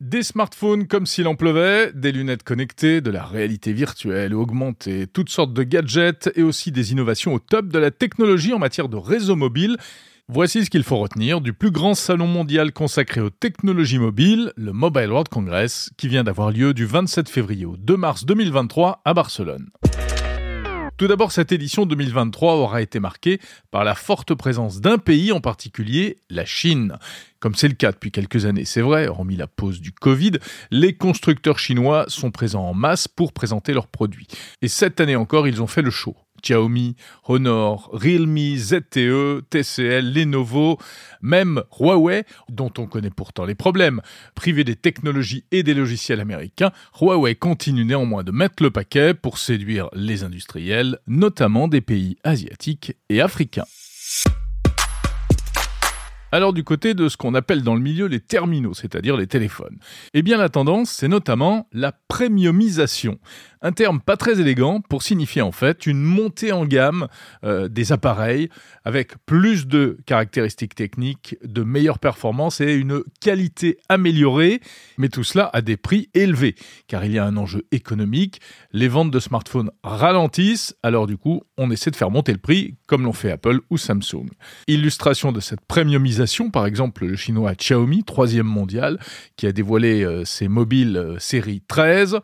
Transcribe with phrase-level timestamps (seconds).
[0.00, 5.06] Des smartphones comme s'il en pleuvait, des lunettes connectées, de la réalité virtuelle ou augmentée,
[5.06, 8.88] toutes sortes de gadgets et aussi des innovations au top de la technologie en matière
[8.88, 9.76] de réseau mobile.
[10.28, 14.72] Voici ce qu'il faut retenir du plus grand salon mondial consacré aux technologies mobiles, le
[14.72, 19.14] Mobile World Congress, qui vient d'avoir lieu du 27 février au 2 mars 2023 à
[19.14, 19.68] Barcelone.
[20.96, 23.40] Tout d'abord, cette édition 2023 aura été marquée
[23.72, 26.98] par la forte présence d'un pays en particulier, la Chine.
[27.40, 30.38] Comme c'est le cas depuis quelques années, c'est vrai, hormis la pause du Covid,
[30.70, 34.28] les constructeurs chinois sont présents en masse pour présenter leurs produits.
[34.62, 36.14] Et cette année encore, ils ont fait le show.
[36.44, 36.94] Xiaomi,
[37.26, 40.78] Honor, Realme, ZTE, TCL, Lenovo,
[41.22, 44.00] même Huawei, dont on connaît pourtant les problèmes.
[44.34, 49.38] Privé des technologies et des logiciels américains, Huawei continue néanmoins de mettre le paquet pour
[49.38, 53.64] séduire les industriels, notamment des pays asiatiques et africains.
[56.34, 59.78] Alors du côté de ce qu'on appelle dans le milieu les terminaux, c'est-à-dire les téléphones,
[60.14, 63.20] eh bien la tendance, c'est notamment la premiumisation.
[63.66, 67.08] Un terme pas très élégant pour signifier en fait une montée en gamme
[67.44, 68.50] euh, des appareils
[68.84, 74.60] avec plus de caractéristiques techniques, de meilleures performances et une qualité améliorée,
[74.98, 76.56] mais tout cela à des prix élevés,
[76.88, 78.42] car il y a un enjeu économique,
[78.74, 82.76] les ventes de smartphones ralentissent, alors du coup on essaie de faire monter le prix
[82.84, 84.28] comme l'ont fait Apple ou Samsung.
[84.68, 89.00] Illustration de cette premiumisation, par exemple le chinois Xiaomi, troisième mondial,
[89.36, 92.18] qui a dévoilé euh, ses mobiles euh, série 13,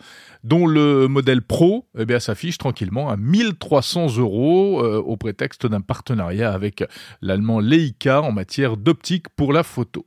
[0.44, 5.80] dont le modèle Pro eh bien, s'affiche tranquillement à 1300 euros euh, au prétexte d'un
[5.80, 6.84] partenariat avec
[7.22, 10.06] l'allemand Leica en matière d'optique pour la photo.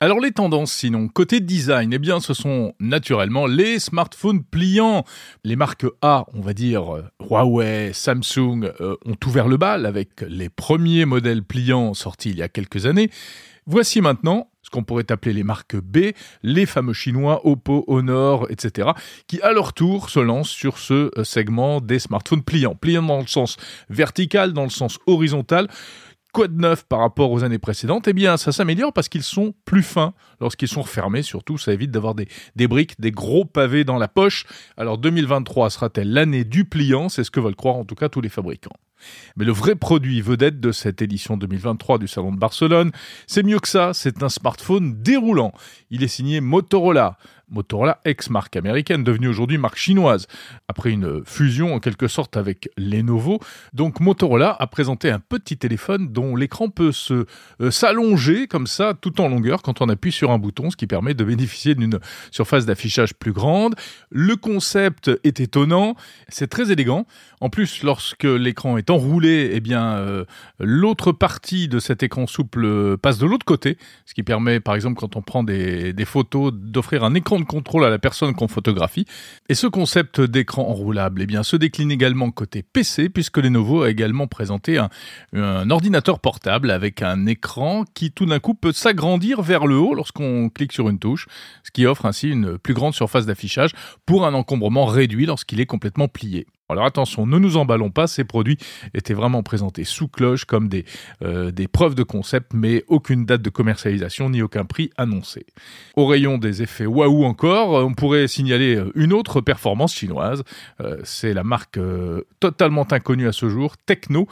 [0.00, 5.04] Alors les tendances sinon, côté design, eh bien ce sont naturellement les smartphones pliants.
[5.44, 10.22] Les marques A, on va dire euh, Huawei, Samsung, euh, ont ouvert le bal avec
[10.26, 13.10] les premiers modèles pliants sortis il y a quelques années.
[13.66, 18.90] Voici maintenant qu'on pourrait appeler les marques B, les fameux chinois Oppo, Honor, etc.,
[19.28, 22.74] qui à leur tour se lancent sur ce euh, segment des smartphones pliants.
[22.74, 23.56] Pliants dans le sens
[23.88, 25.68] vertical, dans le sens horizontal.
[26.32, 28.08] Quoi de neuf par rapport aux années précédentes?
[28.08, 31.22] Eh bien, ça s'améliore parce qu'ils sont plus fins lorsqu'ils sont refermés.
[31.22, 32.26] Surtout, ça évite d'avoir des,
[32.56, 34.46] des briques, des gros pavés dans la poche.
[34.78, 37.10] Alors, 2023 sera-t-elle l'année du pliant?
[37.10, 38.72] C'est ce que veulent croire en tout cas tous les fabricants.
[39.36, 42.92] Mais le vrai produit vedette de cette édition 2023 du Salon de Barcelone,
[43.26, 45.52] c'est mieux que ça, c'est un smartphone déroulant.
[45.90, 47.18] Il est signé Motorola.
[47.52, 50.26] Motorola, ex-marque américaine, devenue aujourd'hui marque chinoise,
[50.68, 53.40] après une fusion en quelque sorte avec Lenovo.
[53.74, 57.26] Donc Motorola a présenté un petit téléphone dont l'écran peut se
[57.60, 60.86] euh, s'allonger comme ça tout en longueur quand on appuie sur un bouton, ce qui
[60.86, 61.98] permet de bénéficier d'une
[62.30, 63.74] surface d'affichage plus grande.
[64.10, 65.94] Le concept est étonnant,
[66.28, 67.06] c'est très élégant.
[67.40, 70.24] En plus, lorsque l'écran est enroulé, eh bien euh,
[70.58, 73.76] l'autre partie de cet écran souple passe de l'autre côté,
[74.06, 77.84] ce qui permet par exemple quand on prend des, des photos d'offrir un écran contrôle
[77.84, 79.06] à la personne qu'on photographie.
[79.48, 84.26] Et ce concept d'écran enroulable eh se décline également côté PC, puisque Lenovo a également
[84.26, 84.78] présenté
[85.32, 89.94] un ordinateur portable avec un écran qui tout d'un coup peut s'agrandir vers le haut
[89.94, 91.26] lorsqu'on clique sur une touche,
[91.64, 93.72] ce qui offre ainsi une plus grande surface d'affichage
[94.06, 96.46] pour un encombrement réduit lorsqu'il est complètement plié.
[96.68, 98.56] Alors attention, ne nous emballons pas, ces produits
[98.94, 100.84] étaient vraiment présentés sous cloche comme des,
[101.22, 105.44] euh, des preuves de concept, mais aucune date de commercialisation ni aucun prix annoncé.
[105.96, 110.44] Au rayon des effets waouh encore, on pourrait signaler euh, une autre performance chinoise.
[110.80, 111.78] Euh, c'est la marque
[112.40, 114.26] totalement inconnue à ce jour, Techno,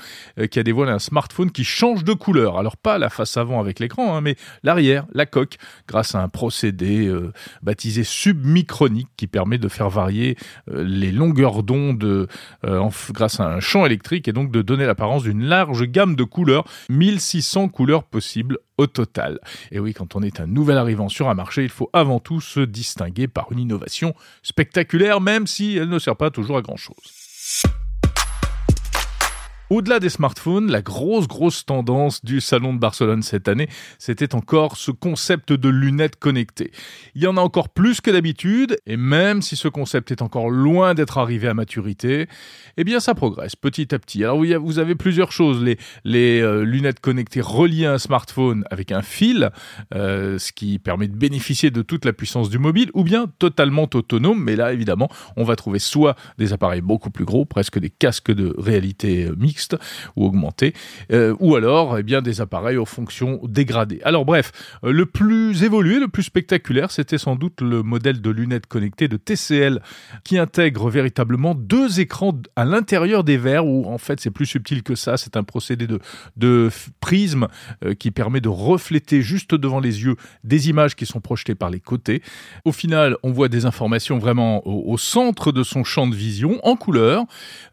[0.50, 2.58] qui a dévoilé un smartphone qui change de couleur.
[2.58, 5.56] Alors pas la face avant avec l'écran, hein, mais l'arrière, la coque,
[5.88, 7.12] grâce à un procédé
[7.62, 10.36] baptisé submicronique qui permet de faire varier
[10.69, 12.19] les longueurs d'onde
[12.64, 16.25] euh, grâce à un champ électrique et donc de donner l'apparence d'une large gamme de
[16.25, 19.38] couleurs, 1600 couleurs possibles au total.
[19.70, 22.41] Et oui, quand on est un nouvel arrivant sur un marché, il faut avant tout
[22.41, 26.97] se distinguer par une innovation spectaculaire, même si elle ne sert pas toujours à grand-chose.
[29.70, 33.69] Au-delà des smartphones, la grosse, grosse tendance du Salon de Barcelone cette année,
[34.00, 36.72] c'était encore ce concept de lunettes connectées.
[37.14, 40.50] Il y en a encore plus que d'habitude, et même si ce concept est encore
[40.50, 42.26] loin d'être arrivé à maturité,
[42.78, 44.25] eh bien ça progresse petit à petit.
[44.25, 49.02] Alors vous avez plusieurs choses, les, euh, lunettes connectées reliées à un smartphone avec un
[49.02, 49.50] fil,
[49.94, 53.88] euh, ce qui permet de bénéficier de toute la puissance du mobile, ou bien totalement
[53.94, 57.90] autonome, mais là évidemment on va trouver soit des appareils beaucoup plus gros, presque des
[57.90, 59.76] casques de réalité mixte, mixtes
[60.16, 60.72] ou augmentés,
[61.12, 64.00] euh, ou alors eh bien des appareils aux fonctions dégradées.
[64.04, 64.52] Alors bref,
[64.84, 69.08] euh, le plus évolué, le plus spectaculaire, c'était sans doute le modèle de lunettes connectées
[69.08, 69.80] de TCL
[70.24, 74.82] qui intègre véritablement deux écrans à l'intérieur des verres, où en fait c'est plus subtil
[74.82, 75.98] que ça, c'est un procédé de,
[76.36, 76.70] de
[77.00, 77.48] prisme
[77.84, 81.70] euh, qui permet de refléter juste devant les yeux des images qui sont projetées par
[81.70, 82.22] les côtés.
[82.64, 86.76] Au final, on voit des informations vraiment au, centre de son champ de vision, en
[86.76, 87.24] couleur.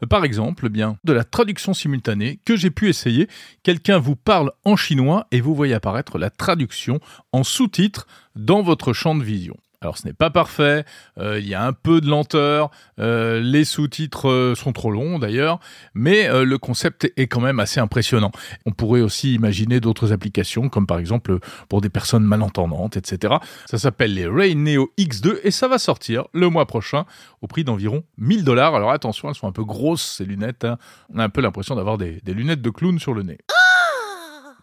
[0.08, 3.28] Par exemple, eh bien de la traduction simultanée que j'ai pu essayer.
[3.62, 7.00] Quelqu'un vous parle en chinois et vous voyez apparaître la traduction
[7.32, 9.56] en sous-titres dans votre champ de vision.
[9.80, 10.84] Alors ce n'est pas parfait,
[11.18, 15.20] euh, il y a un peu de lenteur, euh, les sous-titres euh, sont trop longs
[15.20, 15.60] d'ailleurs,
[15.94, 18.32] mais le concept est quand même assez impressionnant.
[18.66, 21.38] On pourrait aussi imaginer d'autres applications, comme par exemple
[21.68, 23.34] pour des personnes malentendantes, etc.
[23.66, 27.04] Ça s'appelle les Ray Neo X2 et ça va sortir le mois prochain
[27.40, 28.74] au prix d'environ 1000 dollars.
[28.74, 30.76] Alors attention, elles sont un peu grosses ces lunettes, hein.
[31.14, 33.38] on a un peu l'impression d'avoir des, des lunettes de clown sur le nez.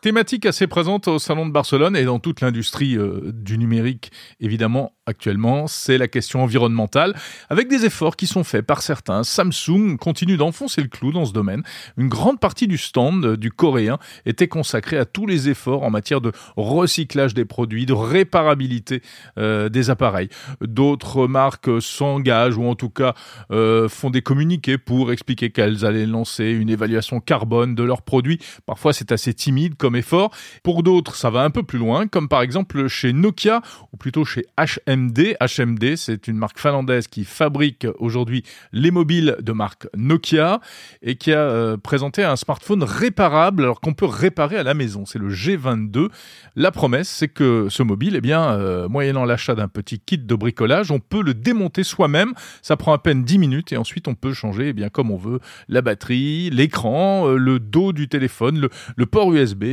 [0.05, 4.93] Thématique assez présente au Salon de Barcelone et dans toute l'industrie euh, du numérique, évidemment,
[5.07, 7.15] actuellement, c'est la question environnementale,
[7.49, 9.23] avec des efforts qui sont faits par certains.
[9.23, 11.63] Samsung continue d'enfoncer le clou dans ce domaine.
[11.97, 13.97] Une grande partie du stand euh, du coréen
[14.27, 19.01] était consacrée à tous les efforts en matière de recyclage des produits, de réparabilité
[19.39, 20.29] euh, des appareils.
[20.61, 23.15] D'autres marques s'engagent ou en tout cas
[23.49, 28.37] font des communiqués pour expliquer qu'elles allaient lancer une évaluation carbone de leurs produits.
[28.67, 30.31] Parfois, c'est assez timide comme effort.
[30.63, 33.61] Pour d'autres, ça va un peu plus loin, comme par exemple chez Nokia,
[33.93, 35.35] ou plutôt chez HMD.
[35.41, 40.59] HMD, c'est une marque finlandaise qui fabrique aujourd'hui les mobiles de marque Nokia
[41.01, 45.05] et qui a euh, présenté un smartphone réparable, alors qu'on peut réparer à la maison.
[45.05, 46.09] C'est le G22.
[46.55, 50.35] La promesse, c'est que ce mobile, eh bien, euh, moyennant l'achat d'un petit kit de
[50.35, 52.33] bricolage, on peut le démonter soi-même.
[52.61, 55.17] Ça prend à peine 10 minutes et ensuite on peut changer, eh bien, comme on
[55.17, 59.63] veut, la batterie, l'écran, euh, le dos du téléphone, le, le port USB,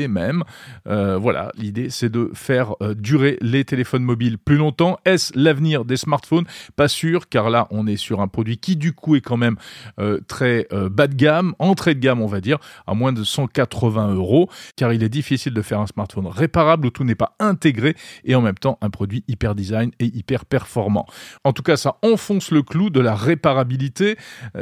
[0.87, 4.99] Euh, voilà, l'idée c'est de faire euh, durer les téléphones mobiles plus longtemps.
[5.05, 6.45] Est-ce l'avenir des smartphones?
[6.77, 9.57] Pas sûr, car là on est sur un produit qui du coup est quand même
[9.99, 14.15] euh, très bas de gamme, entrée de gamme on va dire, à moins de 180
[14.15, 17.95] euros, car il est difficile de faire un smartphone réparable où tout n'est pas intégré
[18.25, 21.07] et en même temps un produit hyper design et hyper performant.
[21.45, 24.17] En tout cas, ça enfonce le clou de la réparabilité.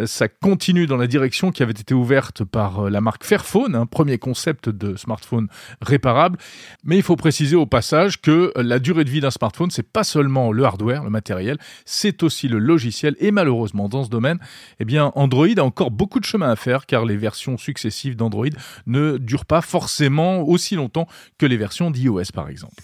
[0.06, 4.18] ça continue dans la direction qui avait été ouverte par la marque Fairphone, un premier
[4.18, 5.39] concept de smartphone
[5.80, 6.38] réparable.
[6.84, 10.04] Mais il faut préciser au passage que la durée de vie d'un smartphone, c'est pas
[10.04, 13.16] seulement le hardware, le matériel, c'est aussi le logiciel.
[13.20, 14.38] Et malheureusement, dans ce domaine,
[14.78, 18.46] eh bien, Android a encore beaucoup de chemin à faire car les versions successives d'Android
[18.86, 21.06] ne durent pas forcément aussi longtemps
[21.38, 22.82] que les versions d'iOS, par exemple.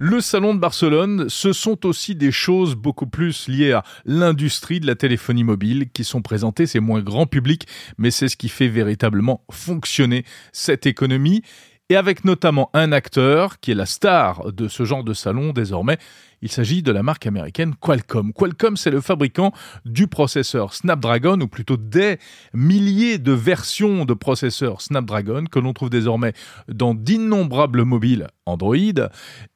[0.00, 4.88] Le salon de Barcelone, ce sont aussi des choses beaucoup plus liées à l'industrie de
[4.88, 6.66] la téléphonie mobile qui sont présentées.
[6.66, 11.42] C'est moins grand public, mais c'est ce qui fait véritablement fonctionner cette économie.
[11.90, 15.98] Et avec notamment un acteur qui est la star de ce genre de salon désormais,
[16.42, 18.32] il s'agit de la marque américaine Qualcomm.
[18.32, 19.52] Qualcomm, c'est le fabricant
[19.84, 22.18] du processeur Snapdragon, ou plutôt des
[22.52, 26.32] milliers de versions de processeurs Snapdragon que l'on trouve désormais
[26.68, 28.76] dans d'innombrables mobiles Android,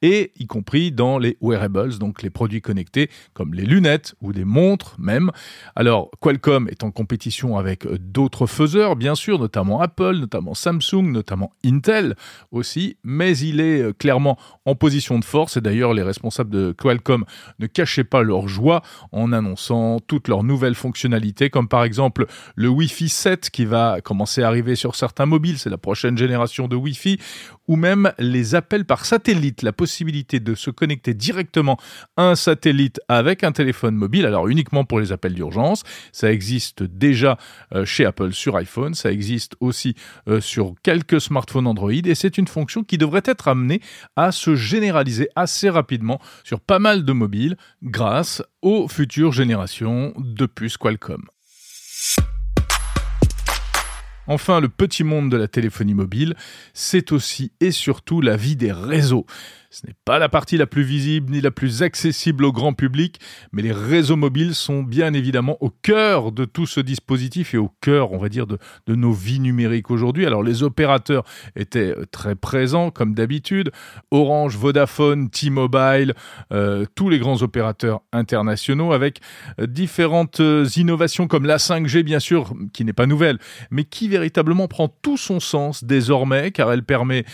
[0.01, 4.47] et y compris dans les wearables, donc les produits connectés, comme les lunettes ou des
[4.47, 5.31] montres même.
[5.77, 11.53] Alors, Qualcomm est en compétition avec d'autres faiseurs, bien sûr, notamment Apple, notamment Samsung, notamment
[11.65, 12.17] Intel
[12.51, 17.25] aussi, mais il est clairement en position de force, et d'ailleurs les responsables de Qualcomm
[17.59, 18.83] ne cachaient pas leur joie
[19.13, 24.43] en annonçant toutes leurs nouvelles fonctionnalités, comme par exemple le Wi-Fi 7 qui va commencer
[24.43, 27.19] à arriver sur certains mobiles, c'est la prochaine génération de Wi-Fi,
[27.67, 31.79] ou même les appels par satellite, la possibilité de se connecter directement
[32.17, 35.83] à un satellite avec un téléphone mobile, alors uniquement pour les appels d'urgence,
[36.13, 37.37] ça existe déjà
[37.75, 39.95] euh, chez Apple sur iPhone, ça existe aussi
[40.29, 43.81] euh, sur quelques smartphones Android, et c'est une fonction qui devrait être amenée
[44.17, 50.47] à se généraliser assez rapidement sur pas mal de mobiles grâce aux futures générations de
[50.47, 51.25] puces Qualcomm.
[54.31, 56.35] Enfin, le petit monde de la téléphonie mobile,
[56.75, 59.25] c'est aussi et surtout la vie des réseaux.
[59.71, 63.21] Ce n'est pas la partie la plus visible ni la plus accessible au grand public,
[63.53, 67.71] mais les réseaux mobiles sont bien évidemment au cœur de tout ce dispositif et au
[67.83, 68.59] cœur, on va dire, de,
[68.89, 70.25] nos vies numériques aujourd'hui.
[70.25, 71.23] Alors les opérateurs
[71.55, 73.71] étaient euh, très présents comme d'habitude.
[74.11, 76.15] Orange, Vodafone, T-Mobile,
[76.51, 79.21] euh, tous les grands opérateurs internationaux avec
[79.61, 80.41] euh, différentes
[80.77, 83.39] innovations comme la 5G bien sûr, qui n'est pas nouvelle,
[83.71, 87.27] mais qui véritablement prend tout son sens désormais car elle permet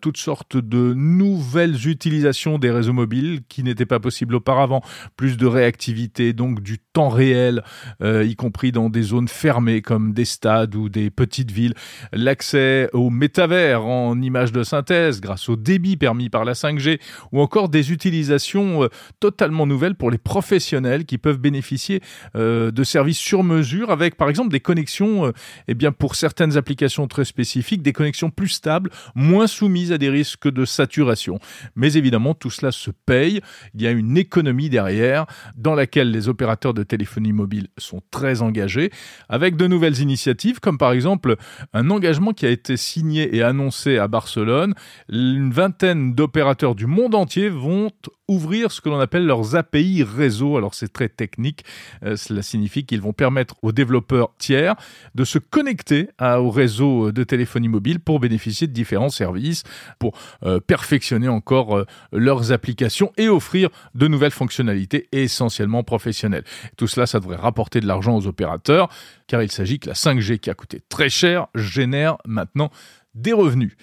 [0.00, 4.82] toutes sortes de nouvelles nouvelles utilisations des réseaux mobiles qui n'étaient pas possibles auparavant,
[5.16, 7.62] plus de réactivité, donc du temps réel,
[8.02, 11.74] euh, y compris dans des zones fermées comme des stades ou des petites villes,
[12.12, 17.00] l'accès au métavers en images de synthèse grâce au débit permis par la 5G,
[17.32, 18.88] ou encore des utilisations euh,
[19.20, 22.00] totalement nouvelles pour les professionnels qui peuvent bénéficier
[22.36, 25.32] euh, de services sur mesure avec par exemple des connexions,
[25.68, 30.10] eh bien pour certaines applications très spécifiques, des connexions plus stables, moins soumises à des
[30.10, 31.38] risques de saturation.
[31.74, 33.40] Mais évidemment, tout cela se paye.
[33.74, 35.26] Il y a une économie derrière
[35.56, 38.90] dans laquelle les opérateurs de téléphonie mobile sont très engagés
[39.28, 41.36] avec de nouvelles initiatives comme par exemple
[41.72, 44.74] un engagement qui a été signé et annoncé à Barcelone.
[45.08, 47.90] Une vingtaine d'opérateurs du monde entier vont
[48.32, 50.56] ouvrir ce que l'on appelle leurs API réseau.
[50.56, 51.64] Alors c'est très technique,
[52.04, 54.74] euh, cela signifie qu'ils vont permettre aux développeurs tiers
[55.14, 59.64] de se connecter au réseau de téléphonie mobile pour bénéficier de différents services,
[59.98, 66.44] pour euh, perfectionner encore euh, leurs applications et offrir de nouvelles fonctionnalités essentiellement professionnelles.
[66.76, 68.88] Tout cela, ça devrait rapporter de l'argent aux opérateurs,
[69.26, 72.70] car il s'agit que la 5G qui a coûté très cher génère maintenant
[73.14, 73.76] des revenus.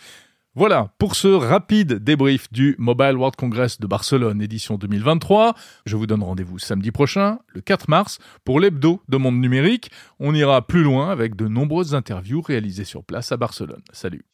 [0.56, 5.54] Voilà pour ce rapide débrief du Mobile World Congress de Barcelone édition 2023.
[5.86, 9.92] Je vous donne rendez-vous samedi prochain, le 4 mars, pour l'hebdo de Monde Numérique.
[10.20, 13.84] On ira plus loin avec de nombreuses interviews réalisées sur place à Barcelone.
[13.94, 14.26] Salut